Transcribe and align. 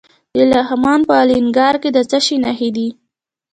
د 0.35 0.35
لغمان 0.51 0.99
په 1.09 1.13
الینګار 1.23 1.75
کې 1.81 1.89
د 1.93 1.97
څه 2.09 2.19
شي 2.25 2.35
نښې 2.43 2.69
دي؟ 2.75 2.87